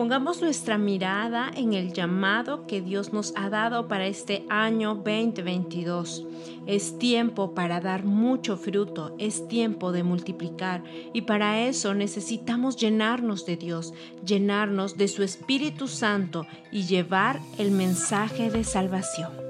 Pongamos 0.00 0.40
nuestra 0.40 0.78
mirada 0.78 1.50
en 1.54 1.74
el 1.74 1.92
llamado 1.92 2.66
que 2.66 2.80
Dios 2.80 3.12
nos 3.12 3.34
ha 3.36 3.50
dado 3.50 3.86
para 3.86 4.06
este 4.06 4.46
año 4.48 4.94
2022. 4.94 6.26
Es 6.66 6.98
tiempo 6.98 7.52
para 7.52 7.82
dar 7.82 8.04
mucho 8.04 8.56
fruto, 8.56 9.14
es 9.18 9.46
tiempo 9.46 9.92
de 9.92 10.02
multiplicar 10.02 10.82
y 11.12 11.20
para 11.20 11.66
eso 11.66 11.92
necesitamos 11.92 12.78
llenarnos 12.78 13.44
de 13.44 13.58
Dios, 13.58 13.92
llenarnos 14.24 14.96
de 14.96 15.06
su 15.06 15.22
Espíritu 15.22 15.86
Santo 15.86 16.46
y 16.72 16.84
llevar 16.84 17.38
el 17.58 17.70
mensaje 17.70 18.48
de 18.50 18.64
salvación. 18.64 19.49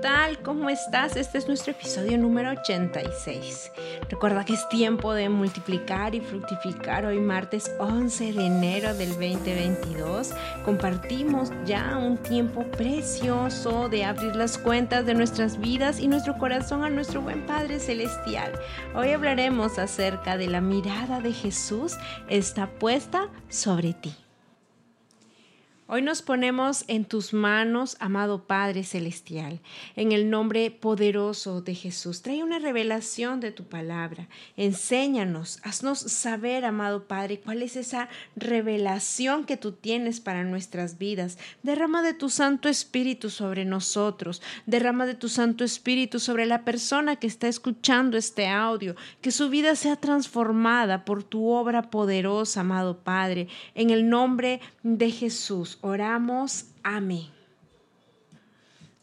Tal? 0.00 0.38
¿Cómo 0.42 0.70
estás? 0.70 1.16
Este 1.16 1.38
es 1.38 1.46
nuestro 1.46 1.72
episodio 1.72 2.16
número 2.16 2.50
86. 2.50 3.70
Recuerda 4.08 4.44
que 4.44 4.54
es 4.54 4.68
tiempo 4.68 5.12
de 5.12 5.28
multiplicar 5.28 6.14
y 6.14 6.20
fructificar. 6.20 7.04
Hoy 7.04 7.18
martes 7.18 7.70
11 7.78 8.32
de 8.32 8.46
enero 8.46 8.94
del 8.94 9.10
2022 9.10 10.30
compartimos 10.64 11.50
ya 11.66 11.98
un 11.98 12.16
tiempo 12.16 12.64
precioso 12.64 13.88
de 13.88 14.04
abrir 14.04 14.36
las 14.36 14.58
cuentas 14.58 15.04
de 15.04 15.14
nuestras 15.14 15.60
vidas 15.60 16.00
y 16.00 16.08
nuestro 16.08 16.38
corazón 16.38 16.82
a 16.84 16.90
nuestro 16.90 17.20
buen 17.20 17.44
Padre 17.44 17.78
Celestial. 17.78 18.52
Hoy 18.94 19.12
hablaremos 19.12 19.78
acerca 19.78 20.36
de 20.36 20.46
la 20.46 20.60
mirada 20.60 21.20
de 21.20 21.32
Jesús 21.32 21.96
está 22.28 22.66
puesta 22.66 23.28
sobre 23.48 23.92
ti. 23.92 24.14
Hoy 25.92 26.02
nos 26.02 26.22
ponemos 26.22 26.84
en 26.86 27.04
tus 27.04 27.34
manos, 27.34 27.96
amado 27.98 28.44
Padre 28.44 28.84
Celestial, 28.84 29.58
en 29.96 30.12
el 30.12 30.30
nombre 30.30 30.70
poderoso 30.70 31.62
de 31.62 31.74
Jesús. 31.74 32.22
Trae 32.22 32.44
una 32.44 32.60
revelación 32.60 33.40
de 33.40 33.50
tu 33.50 33.64
palabra. 33.64 34.28
Enséñanos, 34.56 35.58
haznos 35.64 35.98
saber, 35.98 36.64
amado 36.64 37.08
Padre, 37.08 37.40
cuál 37.40 37.60
es 37.64 37.74
esa 37.74 38.08
revelación 38.36 39.44
que 39.44 39.56
tú 39.56 39.72
tienes 39.72 40.20
para 40.20 40.44
nuestras 40.44 40.96
vidas. 40.96 41.38
Derrama 41.64 42.04
de 42.04 42.14
tu 42.14 42.28
Santo 42.28 42.68
Espíritu 42.68 43.28
sobre 43.28 43.64
nosotros. 43.64 44.42
Derrama 44.66 45.06
de 45.06 45.16
tu 45.16 45.28
Santo 45.28 45.64
Espíritu 45.64 46.20
sobre 46.20 46.46
la 46.46 46.64
persona 46.64 47.16
que 47.16 47.26
está 47.26 47.48
escuchando 47.48 48.16
este 48.16 48.46
audio. 48.46 48.94
Que 49.22 49.32
su 49.32 49.50
vida 49.50 49.74
sea 49.74 49.96
transformada 49.96 51.04
por 51.04 51.24
tu 51.24 51.48
obra 51.48 51.90
poderosa, 51.90 52.60
amado 52.60 52.98
Padre. 52.98 53.48
En 53.74 53.90
el 53.90 54.08
nombre 54.08 54.60
de 54.84 55.10
Jesús. 55.10 55.78
Oramos. 55.80 56.66
Amén. 56.82 57.28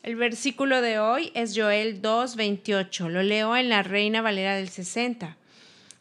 El 0.04 0.16
versículo 0.16 0.82
de 0.82 1.00
hoy 1.00 1.32
es 1.34 1.54
Joel 1.58 2.02
2:28. 2.02 3.10
Lo 3.10 3.24
leo 3.24 3.56
en 3.58 3.70
la 3.70 3.84
Reina 3.84 4.22
Valera 4.22 4.56
del 4.56 4.70
60. 4.70 5.38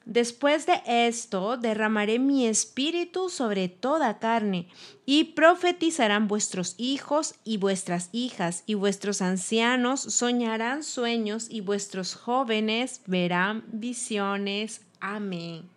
Después 0.04 0.66
de 0.66 0.80
esto 0.86 1.56
derramaré 1.56 2.20
mi 2.20 2.46
espíritu 2.46 3.28
sobre 3.28 3.68
toda 3.68 4.20
carne, 4.20 4.68
y 5.04 5.24
profetizarán 5.24 6.28
vuestros 6.28 6.76
hijos 6.78 7.34
y 7.42 7.56
vuestras 7.56 8.08
hijas, 8.12 8.62
y 8.66 8.74
vuestros 8.74 9.20
ancianos 9.20 10.00
soñarán 10.00 10.84
sueños, 10.84 11.48
y 11.50 11.60
vuestros 11.60 12.14
jóvenes 12.14 13.00
verán 13.06 13.64
visiones. 13.72 14.82
Amén. 15.00 15.75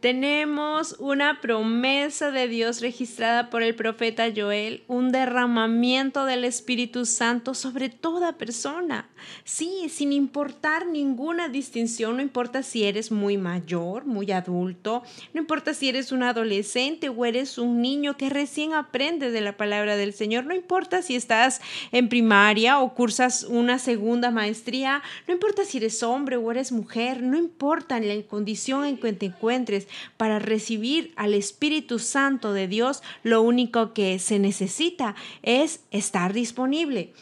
Tenemos 0.00 0.96
una 0.98 1.42
promesa 1.42 2.30
de 2.30 2.48
Dios 2.48 2.80
registrada 2.80 3.50
por 3.50 3.62
el 3.62 3.74
profeta 3.74 4.28
Joel, 4.34 4.82
un 4.88 5.12
derramamiento 5.12 6.24
del 6.24 6.44
Espíritu 6.44 7.04
Santo 7.04 7.52
sobre 7.52 7.90
toda 7.90 8.38
persona. 8.38 9.10
Sí, 9.44 9.90
sin 9.90 10.14
importar 10.14 10.86
ninguna 10.86 11.50
distinción, 11.50 12.16
no 12.16 12.22
importa 12.22 12.62
si 12.62 12.84
eres 12.84 13.12
muy 13.12 13.36
mayor, 13.36 14.06
muy 14.06 14.32
adulto, 14.32 15.02
no 15.34 15.42
importa 15.42 15.74
si 15.74 15.90
eres 15.90 16.12
un 16.12 16.22
adolescente 16.22 17.10
o 17.10 17.26
eres 17.26 17.58
un 17.58 17.82
niño 17.82 18.16
que 18.16 18.30
recién 18.30 18.72
aprende 18.72 19.30
de 19.30 19.42
la 19.42 19.58
palabra 19.58 19.96
del 19.96 20.14
Señor, 20.14 20.46
no 20.46 20.54
importa 20.54 21.02
si 21.02 21.14
estás 21.14 21.60
en 21.92 22.08
primaria 22.08 22.80
o 22.80 22.94
cursas 22.94 23.42
una 23.42 23.78
segunda 23.78 24.30
maestría, 24.30 25.02
no 25.28 25.34
importa 25.34 25.66
si 25.66 25.76
eres 25.76 26.02
hombre 26.02 26.38
o 26.38 26.50
eres 26.50 26.72
mujer, 26.72 27.22
no 27.22 27.36
importa 27.36 28.00
la 28.00 28.22
condición 28.22 28.86
en 28.86 28.96
que 28.96 29.12
te 29.12 29.26
encuentres, 29.26 29.88
para 30.16 30.38
recibir 30.38 31.12
al 31.16 31.34
Espíritu 31.34 31.98
Santo 31.98 32.52
de 32.52 32.68
Dios, 32.68 33.02
lo 33.22 33.42
único 33.42 33.92
que 33.92 34.18
se 34.18 34.38
necesita 34.38 35.14
es 35.42 35.80
estar 35.90 36.32
disponible. 36.32 37.12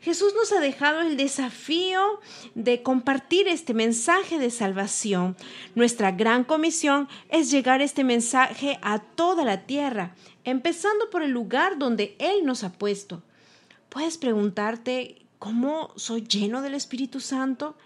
Jesús 0.00 0.34
nos 0.34 0.52
ha 0.52 0.60
dejado 0.60 1.00
el 1.00 1.16
desafío 1.16 2.20
de 2.54 2.82
compartir 2.82 3.48
este 3.48 3.74
mensaje 3.74 4.38
de 4.38 4.50
salvación. 4.50 5.36
Nuestra 5.74 6.12
gran 6.12 6.44
comisión 6.44 7.08
es 7.28 7.50
llegar 7.50 7.80
este 7.80 8.04
mensaje 8.04 8.78
a 8.82 9.00
toda 9.00 9.44
la 9.44 9.66
tierra, 9.66 10.14
empezando 10.44 11.10
por 11.10 11.22
el 11.22 11.32
lugar 11.32 11.78
donde 11.78 12.14
Él 12.18 12.44
nos 12.44 12.62
ha 12.62 12.72
puesto. 12.72 13.22
Puedes 13.88 14.18
preguntarte, 14.18 15.22
¿cómo 15.38 15.92
soy 15.96 16.22
lleno 16.22 16.62
del 16.62 16.74
Espíritu 16.74 17.18
Santo? 17.18 17.76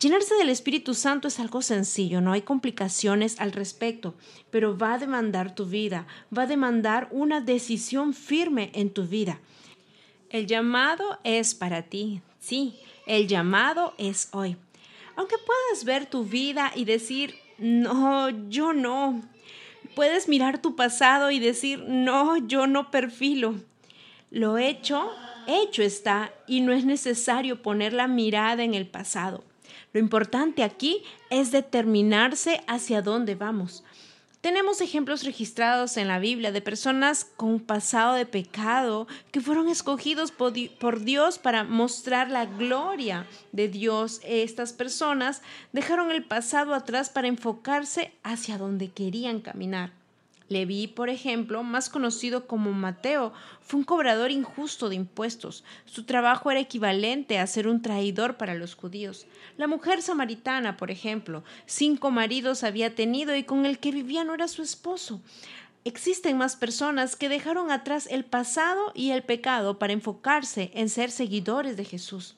Llenarse 0.00 0.36
del 0.36 0.48
Espíritu 0.48 0.94
Santo 0.94 1.26
es 1.26 1.40
algo 1.40 1.60
sencillo, 1.60 2.20
no 2.20 2.30
hay 2.30 2.42
complicaciones 2.42 3.40
al 3.40 3.50
respecto, 3.50 4.14
pero 4.48 4.78
va 4.78 4.94
a 4.94 4.98
demandar 4.98 5.56
tu 5.56 5.66
vida, 5.66 6.06
va 6.36 6.42
a 6.42 6.46
demandar 6.46 7.08
una 7.10 7.40
decisión 7.40 8.14
firme 8.14 8.70
en 8.74 8.90
tu 8.90 9.08
vida. 9.08 9.40
El 10.30 10.46
llamado 10.46 11.18
es 11.24 11.56
para 11.56 11.82
ti, 11.82 12.20
sí, 12.38 12.78
el 13.06 13.26
llamado 13.26 13.94
es 13.98 14.28
hoy. 14.30 14.56
Aunque 15.16 15.34
puedas 15.38 15.84
ver 15.84 16.06
tu 16.06 16.22
vida 16.22 16.70
y 16.76 16.84
decir, 16.84 17.34
no, 17.58 18.28
yo 18.48 18.72
no. 18.72 19.20
Puedes 19.96 20.28
mirar 20.28 20.62
tu 20.62 20.76
pasado 20.76 21.32
y 21.32 21.40
decir, 21.40 21.80
no, 21.88 22.36
yo 22.36 22.68
no 22.68 22.92
perfilo. 22.92 23.56
Lo 24.30 24.58
hecho, 24.58 25.10
hecho 25.48 25.82
está 25.82 26.32
y 26.46 26.60
no 26.60 26.72
es 26.72 26.84
necesario 26.84 27.62
poner 27.62 27.92
la 27.94 28.06
mirada 28.06 28.62
en 28.62 28.74
el 28.74 28.86
pasado. 28.86 29.42
Lo 29.92 30.00
importante 30.00 30.62
aquí 30.62 31.02
es 31.30 31.50
determinarse 31.50 32.60
hacia 32.66 33.02
dónde 33.02 33.34
vamos. 33.34 33.84
Tenemos 34.40 34.80
ejemplos 34.80 35.24
registrados 35.24 35.96
en 35.96 36.06
la 36.06 36.20
Biblia 36.20 36.52
de 36.52 36.62
personas 36.62 37.24
con 37.24 37.58
pasado 37.58 38.14
de 38.14 38.24
pecado 38.24 39.08
que 39.32 39.40
fueron 39.40 39.68
escogidos 39.68 40.30
por 40.30 41.00
Dios 41.00 41.38
para 41.40 41.64
mostrar 41.64 42.30
la 42.30 42.46
gloria 42.46 43.26
de 43.50 43.66
Dios. 43.66 44.20
Estas 44.22 44.72
personas 44.72 45.42
dejaron 45.72 46.12
el 46.12 46.24
pasado 46.24 46.72
atrás 46.74 47.10
para 47.10 47.26
enfocarse 47.26 48.12
hacia 48.22 48.58
donde 48.58 48.90
querían 48.90 49.40
caminar. 49.40 49.97
Leví, 50.48 50.86
por 50.86 51.10
ejemplo, 51.10 51.62
más 51.62 51.90
conocido 51.90 52.46
como 52.46 52.72
Mateo, 52.72 53.32
fue 53.60 53.80
un 53.80 53.84
cobrador 53.84 54.30
injusto 54.30 54.88
de 54.88 54.94
impuestos. 54.94 55.62
Su 55.84 56.04
trabajo 56.04 56.50
era 56.50 56.60
equivalente 56.60 57.38
a 57.38 57.46
ser 57.46 57.68
un 57.68 57.82
traidor 57.82 58.38
para 58.38 58.54
los 58.54 58.74
judíos. 58.74 59.26
La 59.58 59.66
mujer 59.66 60.00
samaritana, 60.00 60.78
por 60.78 60.90
ejemplo, 60.90 61.44
cinco 61.66 62.10
maridos 62.10 62.64
había 62.64 62.94
tenido 62.94 63.36
y 63.36 63.44
con 63.44 63.66
el 63.66 63.78
que 63.78 63.92
vivía 63.92 64.24
no 64.24 64.34
era 64.34 64.48
su 64.48 64.62
esposo. 64.62 65.20
Existen 65.84 66.38
más 66.38 66.56
personas 66.56 67.14
que 67.14 67.28
dejaron 67.28 67.70
atrás 67.70 68.08
el 68.10 68.24
pasado 68.24 68.92
y 68.94 69.10
el 69.10 69.22
pecado 69.22 69.78
para 69.78 69.92
enfocarse 69.92 70.70
en 70.74 70.88
ser 70.88 71.10
seguidores 71.10 71.76
de 71.76 71.84
Jesús. 71.84 72.36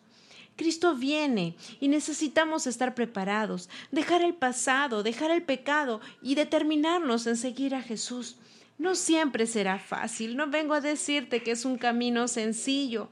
Cristo 0.60 0.94
viene 0.94 1.56
y 1.80 1.88
necesitamos 1.88 2.66
estar 2.66 2.94
preparados, 2.94 3.70
dejar 3.90 4.20
el 4.20 4.34
pasado, 4.34 5.02
dejar 5.02 5.30
el 5.30 5.42
pecado 5.42 6.02
y 6.20 6.34
determinarnos 6.34 7.26
en 7.26 7.38
seguir 7.38 7.74
a 7.74 7.80
Jesús. 7.80 8.36
No 8.76 8.94
siempre 8.94 9.46
será 9.46 9.78
fácil, 9.78 10.36
no 10.36 10.48
vengo 10.48 10.74
a 10.74 10.82
decirte 10.82 11.42
que 11.42 11.52
es 11.52 11.64
un 11.64 11.78
camino 11.78 12.28
sencillo, 12.28 13.08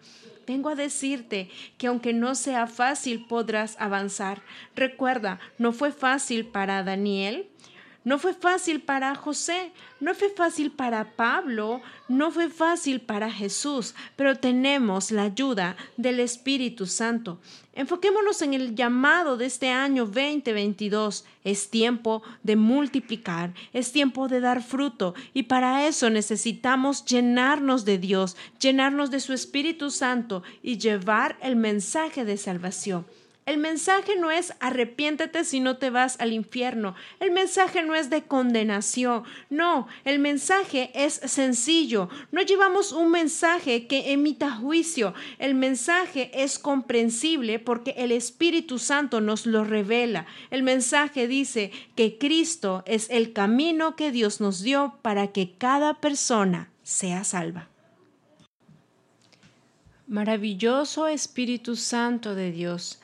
vengo 0.46 0.68
a 0.68 0.74
decirte 0.74 1.48
que 1.78 1.86
aunque 1.86 2.12
no 2.12 2.34
sea 2.34 2.66
fácil 2.66 3.24
podrás 3.24 3.76
avanzar. 3.80 4.42
Recuerda, 4.76 5.40
no 5.56 5.72
fue 5.72 5.90
fácil 5.90 6.44
para 6.44 6.84
Daniel, 6.84 7.48
no 8.08 8.18
fue 8.18 8.32
fácil 8.32 8.80
para 8.80 9.14
José, 9.14 9.70
no 10.00 10.14
fue 10.14 10.30
fácil 10.30 10.70
para 10.70 11.14
Pablo, 11.14 11.82
no 12.08 12.30
fue 12.30 12.48
fácil 12.48 13.02
para 13.02 13.30
Jesús, 13.30 13.94
pero 14.16 14.34
tenemos 14.34 15.10
la 15.10 15.24
ayuda 15.24 15.76
del 15.98 16.18
Espíritu 16.20 16.86
Santo. 16.86 17.38
Enfoquémonos 17.74 18.40
en 18.40 18.54
el 18.54 18.74
llamado 18.74 19.36
de 19.36 19.44
este 19.44 19.68
año 19.68 20.06
2022. 20.06 21.26
Es 21.44 21.68
tiempo 21.68 22.22
de 22.42 22.56
multiplicar, 22.56 23.52
es 23.74 23.92
tiempo 23.92 24.26
de 24.26 24.40
dar 24.40 24.62
fruto 24.62 25.14
y 25.34 25.42
para 25.42 25.86
eso 25.86 26.08
necesitamos 26.08 27.04
llenarnos 27.04 27.84
de 27.84 27.98
Dios, 27.98 28.38
llenarnos 28.58 29.10
de 29.10 29.20
su 29.20 29.34
Espíritu 29.34 29.90
Santo 29.90 30.42
y 30.62 30.78
llevar 30.78 31.36
el 31.42 31.56
mensaje 31.56 32.24
de 32.24 32.38
salvación. 32.38 33.04
El 33.48 33.56
mensaje 33.56 34.14
no 34.14 34.30
es 34.30 34.52
arrepiéntete 34.60 35.42
si 35.42 35.60
no 35.60 35.78
te 35.78 35.88
vas 35.88 36.20
al 36.20 36.34
infierno. 36.34 36.94
El 37.18 37.30
mensaje 37.30 37.82
no 37.82 37.94
es 37.94 38.10
de 38.10 38.24
condenación. 38.24 39.22
No, 39.48 39.88
el 40.04 40.18
mensaje 40.18 40.90
es 40.92 41.14
sencillo. 41.14 42.10
No 42.30 42.42
llevamos 42.42 42.92
un 42.92 43.10
mensaje 43.10 43.86
que 43.86 44.12
emita 44.12 44.50
juicio. 44.50 45.14
El 45.38 45.54
mensaje 45.54 46.30
es 46.34 46.58
comprensible 46.58 47.58
porque 47.58 47.94
el 47.96 48.12
Espíritu 48.12 48.78
Santo 48.78 49.22
nos 49.22 49.46
lo 49.46 49.64
revela. 49.64 50.26
El 50.50 50.62
mensaje 50.62 51.26
dice 51.26 51.72
que 51.96 52.18
Cristo 52.18 52.82
es 52.84 53.08
el 53.08 53.32
camino 53.32 53.96
que 53.96 54.12
Dios 54.12 54.42
nos 54.42 54.60
dio 54.60 54.98
para 55.00 55.28
que 55.28 55.54
cada 55.56 55.94
persona 55.94 56.68
sea 56.82 57.24
salva. 57.24 57.70
Maravilloso 60.06 61.06
Espíritu 61.06 61.76
Santo 61.76 62.34
de 62.34 62.50
Dios, 62.50 62.98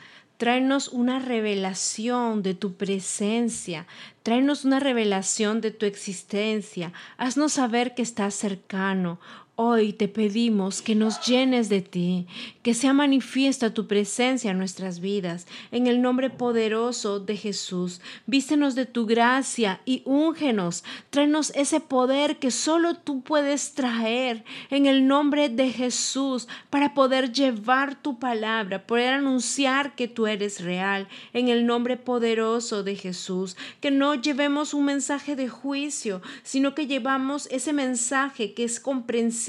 tráenos 0.44 0.88
una 0.88 1.20
revelación 1.20 2.42
de 2.42 2.52
tu 2.52 2.74
presencia, 2.74 3.86
tráenos 4.22 4.66
una 4.66 4.78
revelación 4.78 5.62
de 5.62 5.70
tu 5.70 5.86
existencia, 5.86 6.92
haznos 7.16 7.54
saber 7.54 7.94
que 7.94 8.02
estás 8.02 8.34
cercano, 8.34 9.18
Hoy 9.56 9.92
te 9.92 10.08
pedimos 10.08 10.82
que 10.82 10.96
nos 10.96 11.24
llenes 11.24 11.68
de 11.68 11.80
ti, 11.80 12.26
que 12.64 12.74
sea 12.74 12.92
manifiesta 12.92 13.72
tu 13.72 13.86
presencia 13.86 14.50
en 14.50 14.58
nuestras 14.58 14.98
vidas. 14.98 15.46
En 15.70 15.86
el 15.86 16.02
nombre 16.02 16.28
poderoso 16.28 17.20
de 17.20 17.36
Jesús, 17.36 18.00
vístenos 18.26 18.74
de 18.74 18.84
tu 18.84 19.06
gracia 19.06 19.80
y 19.84 20.02
úngenos. 20.06 20.82
Tráenos 21.10 21.52
ese 21.54 21.78
poder 21.78 22.40
que 22.40 22.50
solo 22.50 22.96
tú 22.96 23.22
puedes 23.22 23.74
traer 23.74 24.44
en 24.70 24.86
el 24.86 25.06
nombre 25.06 25.48
de 25.48 25.70
Jesús 25.70 26.48
para 26.68 26.92
poder 26.92 27.30
llevar 27.32 27.94
tu 28.02 28.18
palabra, 28.18 28.84
poder 28.88 29.14
anunciar 29.14 29.94
que 29.94 30.08
tú 30.08 30.26
eres 30.26 30.64
real. 30.64 31.06
En 31.32 31.46
el 31.46 31.64
nombre 31.64 31.96
poderoso 31.96 32.82
de 32.82 32.96
Jesús, 32.96 33.56
que 33.80 33.92
no 33.92 34.16
llevemos 34.16 34.74
un 34.74 34.86
mensaje 34.86 35.36
de 35.36 35.48
juicio, 35.48 36.22
sino 36.42 36.74
que 36.74 36.88
llevamos 36.88 37.46
ese 37.52 37.72
mensaje 37.72 38.52
que 38.52 38.64
es 38.64 38.80
comprensible 38.80 39.43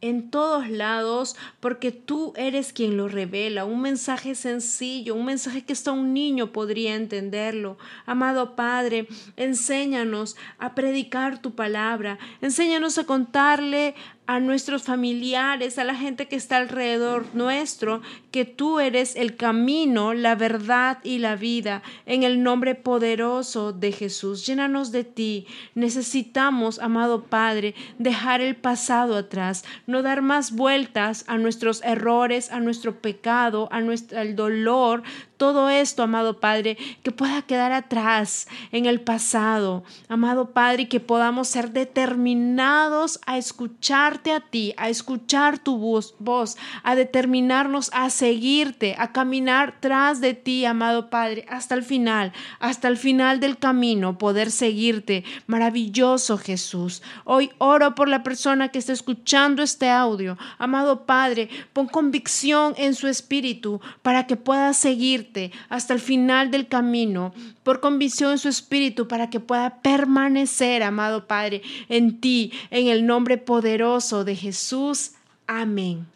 en 0.00 0.30
todos 0.30 0.68
lados 0.68 1.36
porque 1.60 1.92
tú 1.92 2.32
eres 2.36 2.72
quien 2.72 2.96
lo 2.96 3.08
revela. 3.08 3.64
Un 3.64 3.82
mensaje 3.82 4.34
sencillo, 4.34 5.14
un 5.14 5.24
mensaje 5.24 5.64
que 5.64 5.72
hasta 5.72 5.92
un 5.92 6.14
niño 6.14 6.52
podría 6.52 6.94
entenderlo. 6.94 7.78
Amado 8.06 8.56
Padre, 8.56 9.08
enséñanos 9.36 10.36
a 10.58 10.74
predicar 10.74 11.42
tu 11.42 11.54
palabra, 11.54 12.18
enséñanos 12.40 12.98
a 12.98 13.04
contarle 13.04 13.94
a 14.30 14.38
nuestros 14.38 14.84
familiares, 14.84 15.76
a 15.76 15.82
la 15.82 15.96
gente 15.96 16.28
que 16.28 16.36
está 16.36 16.58
alrededor 16.58 17.26
nuestro, 17.34 18.00
que 18.30 18.44
tú 18.44 18.78
eres 18.78 19.16
el 19.16 19.34
camino, 19.34 20.14
la 20.14 20.36
verdad 20.36 20.98
y 21.02 21.18
la 21.18 21.34
vida. 21.34 21.82
En 22.06 22.22
el 22.22 22.44
nombre 22.44 22.76
poderoso 22.76 23.72
de 23.72 23.90
Jesús, 23.90 24.46
llénanos 24.46 24.92
de 24.92 25.02
ti. 25.02 25.48
Necesitamos, 25.74 26.78
amado 26.78 27.24
Padre, 27.24 27.74
dejar 27.98 28.40
el 28.40 28.54
pasado 28.54 29.16
atrás, 29.16 29.64
no 29.88 30.00
dar 30.00 30.22
más 30.22 30.52
vueltas 30.52 31.24
a 31.26 31.36
nuestros 31.36 31.82
errores, 31.82 32.52
a 32.52 32.60
nuestro 32.60 33.00
pecado, 33.00 33.68
a 33.72 33.80
nuestro 33.80 34.16
al 34.16 34.36
dolor, 34.36 35.02
todo 35.40 35.70
esto, 35.70 36.02
amado 36.02 36.38
Padre, 36.38 36.76
que 37.02 37.12
pueda 37.12 37.40
quedar 37.40 37.72
atrás 37.72 38.46
en 38.72 38.84
el 38.84 39.00
pasado, 39.00 39.84
amado 40.06 40.50
Padre, 40.50 40.86
que 40.86 41.00
podamos 41.00 41.48
ser 41.48 41.70
determinados 41.70 43.18
a 43.24 43.38
escucharte 43.38 44.32
a 44.32 44.40
ti, 44.40 44.74
a 44.76 44.90
escuchar 44.90 45.58
tu 45.58 45.78
voz, 45.78 46.14
voz, 46.18 46.58
a 46.82 46.94
determinarnos 46.94 47.88
a 47.94 48.10
seguirte, 48.10 48.94
a 48.98 49.12
caminar 49.12 49.78
tras 49.80 50.20
de 50.20 50.34
ti, 50.34 50.66
amado 50.66 51.08
Padre, 51.08 51.46
hasta 51.48 51.74
el 51.74 51.84
final, 51.84 52.34
hasta 52.58 52.88
el 52.88 52.98
final 52.98 53.40
del 53.40 53.56
camino, 53.56 54.18
poder 54.18 54.50
seguirte. 54.50 55.24
Maravilloso 55.46 56.36
Jesús. 56.36 57.00
Hoy 57.24 57.50
oro 57.56 57.94
por 57.94 58.10
la 58.10 58.22
persona 58.22 58.68
que 58.68 58.78
está 58.78 58.92
escuchando 58.92 59.62
este 59.62 59.88
audio. 59.88 60.36
Amado 60.58 61.06
Padre, 61.06 61.48
pon 61.72 61.86
convicción 61.86 62.74
en 62.76 62.94
su 62.94 63.08
espíritu 63.08 63.80
para 64.02 64.26
que 64.26 64.36
pueda 64.36 64.74
seguirte 64.74 65.29
hasta 65.68 65.94
el 65.94 66.00
final 66.00 66.50
del 66.50 66.68
camino, 66.68 67.32
por 67.62 67.80
convicción 67.80 68.32
en 68.32 68.38
su 68.38 68.48
espíritu, 68.48 69.08
para 69.08 69.30
que 69.30 69.40
pueda 69.40 69.80
permanecer, 69.82 70.82
amado 70.82 71.26
Padre, 71.26 71.62
en 71.88 72.20
ti, 72.20 72.52
en 72.70 72.88
el 72.88 73.06
nombre 73.06 73.38
poderoso 73.38 74.24
de 74.24 74.36
Jesús. 74.36 75.12
Amén. 75.46 76.06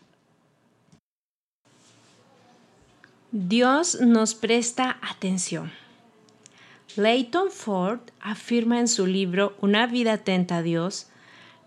Dios 3.30 4.00
nos 4.00 4.34
presta 4.34 4.98
atención. 5.02 5.72
Leighton 6.96 7.50
Ford 7.50 8.00
afirma 8.20 8.78
en 8.78 8.86
su 8.86 9.06
libro 9.06 9.56
Una 9.60 9.88
vida 9.88 10.12
atenta 10.12 10.58
a 10.58 10.62
Dios, 10.62 11.08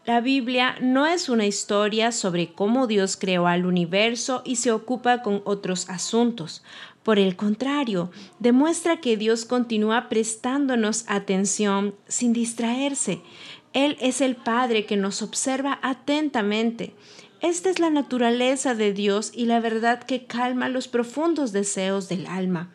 la 0.08 0.22
Biblia 0.22 0.78
no 0.80 1.06
es 1.06 1.28
una 1.28 1.46
historia 1.46 2.14
sobre 2.14 2.54
cómo 2.54 2.88
Dios 2.88 3.18
creó 3.18 3.46
al 3.46 3.66
universo 3.66 4.42
y 4.46 4.56
se 4.56 4.72
ocupa 4.72 5.22
con 5.22 5.42
otros 5.44 5.90
asuntos. 5.90 6.64
Por 7.08 7.20
el 7.20 7.38
contrario, 7.38 8.12
demuestra 8.40 9.00
que 9.00 9.16
Dios 9.16 9.46
continúa 9.46 10.10
prestándonos 10.10 11.06
atención 11.08 11.96
sin 12.10 12.34
distraerse. 12.34 13.22
Él 13.72 13.96
es 14.02 14.20
el 14.20 14.36
Padre 14.36 14.86
que 14.86 14.98
nos 14.98 15.22
observa 15.22 15.80
atentamente. 15.82 16.94
Esta 17.40 17.70
es 17.70 17.80
la 17.80 17.90
naturaleza 17.90 18.76
de 18.76 18.92
Dios 18.92 19.32
y 19.34 19.46
la 19.46 19.62
verdad 19.62 20.04
que 20.04 20.26
calma 20.26 20.68
los 20.68 20.90
profundos 20.90 21.54
deseos 21.54 22.10
del 22.10 22.28
alma. 22.28 22.74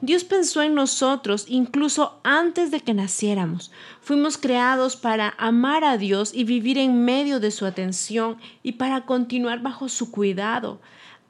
Dios 0.00 0.24
pensó 0.24 0.62
en 0.62 0.74
nosotros 0.74 1.44
incluso 1.46 2.18
antes 2.24 2.70
de 2.70 2.80
que 2.80 2.94
naciéramos. 2.94 3.72
Fuimos 4.00 4.38
creados 4.38 4.96
para 4.96 5.34
amar 5.36 5.84
a 5.84 5.98
Dios 5.98 6.32
y 6.32 6.44
vivir 6.44 6.78
en 6.78 7.04
medio 7.04 7.40
de 7.40 7.50
su 7.50 7.66
atención 7.66 8.38
y 8.62 8.72
para 8.72 9.04
continuar 9.04 9.60
bajo 9.60 9.90
su 9.90 10.10
cuidado 10.10 10.80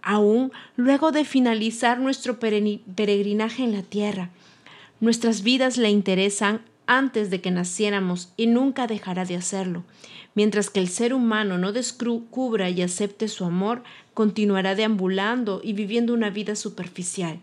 aún 0.06 0.52
luego 0.76 1.10
de 1.10 1.24
finalizar 1.24 1.98
nuestro 1.98 2.38
peregrinaje 2.38 3.64
en 3.64 3.72
la 3.72 3.82
tierra. 3.82 4.30
Nuestras 5.00 5.42
vidas 5.42 5.76
le 5.76 5.90
interesan 5.90 6.62
antes 6.86 7.28
de 7.28 7.40
que 7.40 7.50
naciéramos 7.50 8.32
y 8.36 8.46
nunca 8.46 8.86
dejará 8.86 9.24
de 9.24 9.34
hacerlo. 9.34 9.82
Mientras 10.36 10.70
que 10.70 10.78
el 10.78 10.88
ser 10.88 11.12
humano 11.12 11.58
no 11.58 11.72
descubra 11.72 12.70
y 12.70 12.82
acepte 12.82 13.26
su 13.26 13.44
amor, 13.44 13.82
continuará 14.14 14.76
deambulando 14.76 15.60
y 15.64 15.72
viviendo 15.72 16.14
una 16.14 16.30
vida 16.30 16.54
superficial. 16.54 17.40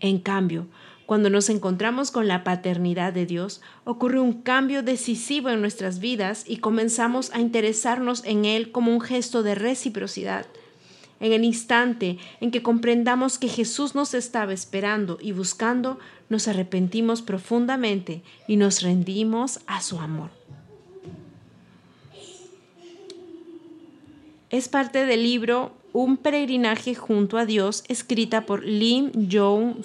En 0.00 0.20
cambio, 0.20 0.68
cuando 1.04 1.28
nos 1.28 1.50
encontramos 1.50 2.10
con 2.10 2.28
la 2.28 2.44
paternidad 2.44 3.12
de 3.12 3.26
Dios, 3.26 3.60
ocurre 3.84 4.20
un 4.20 4.40
cambio 4.40 4.82
decisivo 4.82 5.50
en 5.50 5.60
nuestras 5.60 5.98
vidas 5.98 6.44
y 6.46 6.58
comenzamos 6.58 7.30
a 7.34 7.40
interesarnos 7.40 8.24
en 8.24 8.46
Él 8.46 8.72
como 8.72 8.90
un 8.90 9.02
gesto 9.02 9.42
de 9.42 9.54
reciprocidad. 9.54 10.46
En 11.20 11.32
el 11.32 11.44
instante 11.44 12.18
en 12.40 12.50
que 12.50 12.62
comprendamos 12.62 13.38
que 13.38 13.48
Jesús 13.48 13.94
nos 13.94 14.14
estaba 14.14 14.52
esperando 14.52 15.18
y 15.20 15.32
buscando, 15.32 15.98
nos 16.30 16.48
arrepentimos 16.48 17.22
profundamente 17.22 18.22
y 18.48 18.56
nos 18.56 18.82
rendimos 18.82 19.60
a 19.66 19.82
su 19.82 19.98
amor. 20.00 20.30
Es 24.48 24.68
parte 24.68 25.06
del 25.06 25.22
libro 25.22 25.72
Un 25.92 26.16
peregrinaje 26.16 26.94
junto 26.94 27.38
a 27.38 27.46
Dios, 27.46 27.84
escrita 27.88 28.46
por 28.46 28.64
Lim 28.64 29.12
Jong 29.30 29.84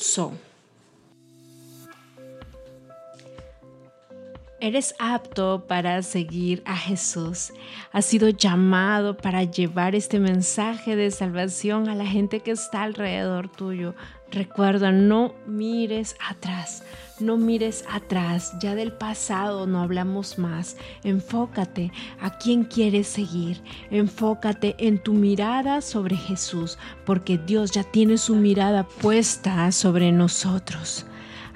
Eres 4.66 4.96
apto 4.98 5.66
para 5.68 6.02
seguir 6.02 6.64
a 6.66 6.76
Jesús. 6.76 7.54
Has 7.92 8.06
sido 8.06 8.30
llamado 8.30 9.16
para 9.16 9.44
llevar 9.44 9.94
este 9.94 10.20
mensaje 10.20 10.96
de 10.96 11.12
salvación 11.12 11.88
a 11.88 11.94
la 11.94 12.08
gente 12.08 12.40
que 12.40 12.50
está 12.50 12.82
alrededor 12.82 13.48
tuyo. 13.48 13.94
Recuerda, 14.32 14.92
no 14.92 15.36
mires 15.46 16.16
atrás, 16.28 16.82
no 17.20 17.38
mires 17.38 17.86
atrás, 17.92 18.54
ya 18.60 18.74
del 18.74 18.92
pasado 18.92 19.68
no 19.68 19.84
hablamos 19.84 20.40
más. 20.40 20.78
Enfócate 21.04 21.92
a 22.20 22.36
quién 22.40 22.64
quieres 22.64 23.06
seguir, 23.06 23.62
enfócate 23.92 24.76
en 24.80 24.98
tu 24.98 25.14
mirada 25.14 25.82
sobre 25.82 26.16
Jesús, 26.16 26.80
porque 27.06 27.38
Dios 27.38 27.70
ya 27.70 27.84
tiene 27.84 28.18
su 28.18 28.34
mirada 28.34 28.88
puesta 28.88 29.72
sobre 29.72 30.12
nosotros. 30.12 31.06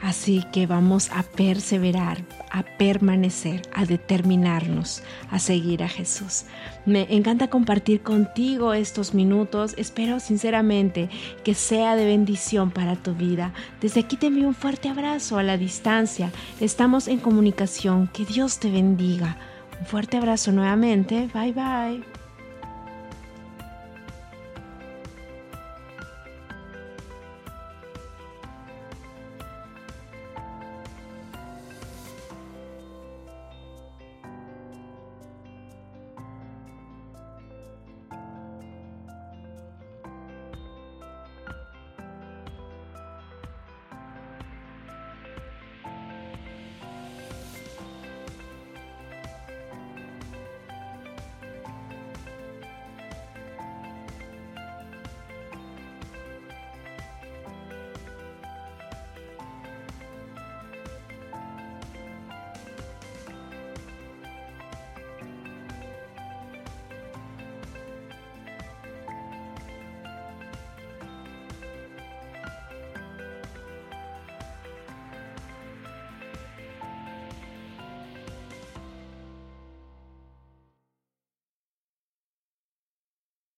Así 0.02 0.46
que 0.54 0.66
vamos 0.66 1.10
a 1.12 1.24
perseverar, 1.24 2.24
a 2.52 2.64
permanecer, 2.64 3.62
a 3.74 3.86
determinarnos 3.86 5.04
a 5.30 5.40
seguir 5.40 5.84
a 5.84 5.90
Jesús. 5.90 6.46
Me 6.86 7.08
encanta 7.10 7.50
compartir 7.50 8.02
contigo 8.02 8.74
estos 8.74 9.14
minutos. 9.14 9.76
Espero 9.78 10.20
sinceramente 10.20 11.10
que 11.44 11.54
sea 11.54 11.96
de 11.96 12.06
bendición 12.06 12.72
para 12.72 12.96
tu 12.96 13.14
vida. 13.14 13.54
Desde 13.82 14.02
aquí 14.02 14.16
te 14.16 14.28
envío 14.28 14.48
un 14.48 14.56
fuerte 14.56 14.90
abrazo 14.90 15.38
a 15.38 15.44
la 15.44 15.58
distancia. 15.58 16.32
Estamos 16.60 17.08
en 17.08 17.20
comunicación. 17.20 18.08
Que 18.08 18.26
Dios 18.26 18.60
te 18.60 18.72
bendiga. 18.72 19.38
Un 19.80 19.86
fuerte 19.86 20.18
abrazo 20.18 20.52
nuevamente. 20.52 21.30
Bye 21.34 21.54
bye. 21.54 22.19